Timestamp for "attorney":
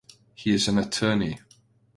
0.79-1.37